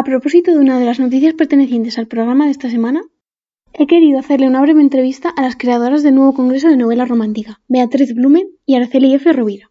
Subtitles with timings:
[0.00, 3.02] A propósito de una de las noticias pertenecientes al programa de esta semana,
[3.74, 7.60] he querido hacerle una breve entrevista a las creadoras del nuevo Congreso de Novela Romántica,
[7.68, 9.30] Beatriz Blumen y Araceli F.
[9.30, 9.70] Rovira.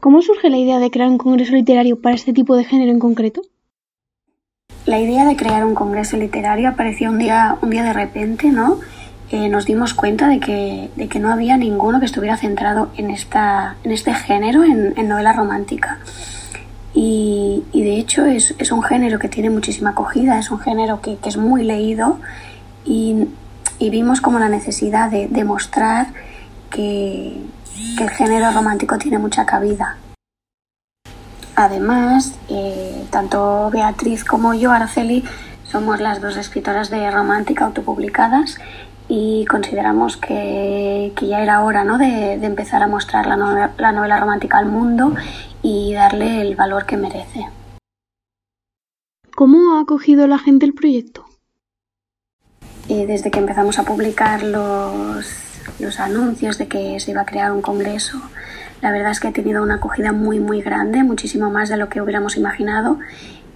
[0.00, 2.98] ¿Cómo surge la idea de crear un congreso literario para este tipo de género en
[2.98, 3.42] concreto?
[4.84, 8.80] La idea de crear un congreso literario apareció un día, un día de repente, ¿no?
[9.30, 13.10] Eh, nos dimos cuenta de que, de que, no había ninguno que estuviera centrado en,
[13.10, 15.98] esta, en este género, en, novela romántica.
[16.94, 21.00] Y, y de hecho es, es, un género que tiene muchísima acogida, es un género
[21.00, 22.20] que, que es muy leído
[22.84, 23.26] y,
[23.80, 26.06] y, vimos como la necesidad de demostrar
[26.70, 27.42] que,
[27.98, 29.96] que el género romántico tiene mucha cabida.
[31.56, 35.24] Además, eh, tanto Beatriz como yo, Araceli,
[35.64, 38.58] somos las dos escritoras de romántica autopublicadas
[39.08, 41.98] y consideramos que, ya era hora ¿no?
[41.98, 45.14] de, empezar a mostrar la novela, romántica al mundo
[45.62, 47.48] y darle el valor que merece.
[49.34, 51.24] ¿Cómo ha acogido la gente el proyecto?
[52.88, 55.26] Eh, desde que empezamos a publicar los,
[55.78, 58.20] los anuncios de que se iba a crear un congreso,
[58.80, 61.88] la verdad es que ha tenido una acogida muy muy grande, muchísimo más de lo
[61.88, 62.98] que hubiéramos imaginado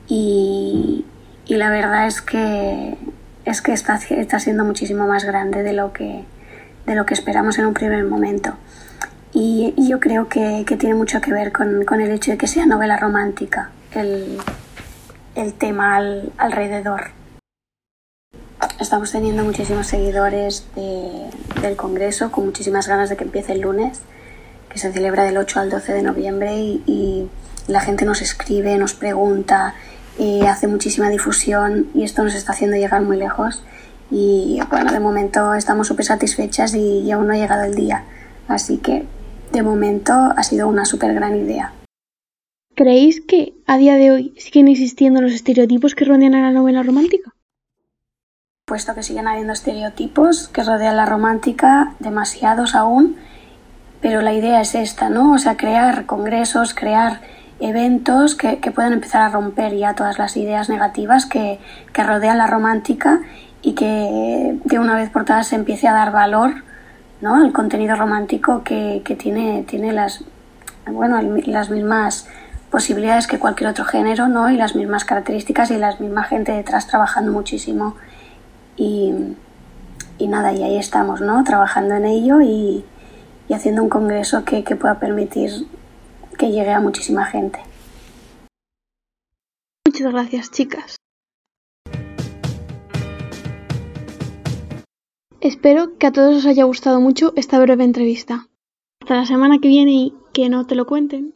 [0.08, 1.04] y,
[1.46, 2.96] y la verdad es que
[3.50, 6.24] es que está, está siendo muchísimo más grande de lo que,
[6.86, 8.54] de lo que esperamos en un primer momento.
[9.32, 12.48] Y, yo creo que, que, tiene mucho que ver con, con, el hecho de que
[12.48, 14.38] sea novela romántica el,
[15.34, 17.10] el tema al, alrededor.
[18.80, 24.00] Estamos teniendo muchísimos seguidores de, del Congreso, con muchísimas ganas de que empiece el lunes,
[24.68, 27.28] que se celebra del 8 al 12 de noviembre y
[27.66, 29.74] la gente nos escribe, nos pregunta
[30.46, 33.62] hace muchísima difusión y esto nos está haciendo llegar muy lejos.
[34.10, 38.04] Y bueno, de momento estamos súper satisfechas y, aún no ha llegado el día.
[38.48, 39.06] Así que
[39.52, 41.72] de momento ha sido una súper gran idea.
[42.74, 46.82] ¿Creéis que a día de hoy siguen existiendo los estereotipos que rodean a la novela
[46.82, 47.34] romántica?
[48.64, 53.16] Puesto que siguen habiendo estereotipos que rodean la romántica, demasiados aún,
[54.00, 55.32] pero la idea es esta, ¿no?
[55.32, 57.20] O sea, crear congresos, crear
[57.60, 61.58] eventos que, que puedan empezar a romper ya todas las ideas negativas que,
[61.92, 63.20] que rodean la romántica
[63.62, 66.52] y que de una vez por todas se empiece a dar valor
[67.20, 67.36] ¿no?
[67.36, 70.24] al contenido romántico que, que tiene, tiene las,
[70.86, 72.26] bueno, las mismas
[72.70, 74.48] posibilidades que cualquier otro género ¿no?
[74.50, 77.96] y las mismas características y la misma gente detrás trabajando muchísimo
[78.76, 79.12] y,
[80.18, 81.44] y nada, y ahí estamos, ¿no?
[81.44, 82.84] Trabajando en ello y,
[83.48, 85.66] y haciendo un congreso que, que pueda permitir
[86.40, 87.60] que llegue a muchísima gente.
[89.86, 90.96] Muchas gracias, chicas.
[95.42, 98.48] Espero que a todos os haya gustado mucho esta breve entrevista.
[99.02, 101.34] Hasta la semana que viene y que no te lo cuenten.